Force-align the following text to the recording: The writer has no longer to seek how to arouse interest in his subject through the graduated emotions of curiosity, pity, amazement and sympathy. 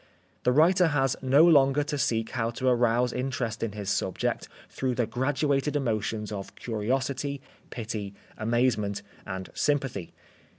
The 0.45 0.51
writer 0.51 0.87
has 0.87 1.15
no 1.21 1.45
longer 1.45 1.83
to 1.83 1.95
seek 1.99 2.31
how 2.31 2.49
to 2.49 2.67
arouse 2.67 3.13
interest 3.13 3.61
in 3.61 3.73
his 3.73 3.91
subject 3.91 4.49
through 4.67 4.95
the 4.95 5.05
graduated 5.05 5.75
emotions 5.75 6.31
of 6.31 6.55
curiosity, 6.55 7.39
pity, 7.69 8.15
amazement 8.35 9.03
and 9.27 9.51
sympathy. 9.53 10.11